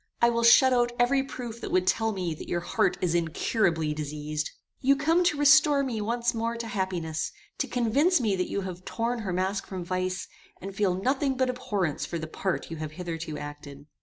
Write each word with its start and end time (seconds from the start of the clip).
I 0.19 0.31
will 0.31 0.41
shut 0.41 0.73
out 0.73 0.91
every 0.97 1.21
proof 1.21 1.61
that 1.61 1.69
would 1.69 1.85
tell 1.85 2.11
me 2.11 2.33
that 2.33 2.47
your 2.49 2.61
heart 2.61 2.97
is 3.01 3.13
incurably 3.13 3.93
diseased. 3.93 4.49
"You 4.79 4.95
come 4.95 5.23
to 5.25 5.37
restore 5.37 5.83
me 5.83 6.01
once 6.01 6.33
more 6.33 6.57
to 6.57 6.65
happiness; 6.65 7.31
to 7.59 7.67
convince 7.67 8.19
me 8.19 8.35
that 8.35 8.49
you 8.49 8.61
have 8.61 8.83
torn 8.83 9.19
her 9.19 9.31
mask 9.31 9.67
from 9.67 9.85
vice, 9.85 10.27
and 10.59 10.73
feel 10.73 10.95
nothing 10.95 11.37
but 11.37 11.51
abhorrence 11.51 12.03
for 12.07 12.17
the 12.17 12.25
part 12.25 12.71
you 12.71 12.77
have 12.77 12.93
hitherto 12.93 13.37
acted." 13.37 13.85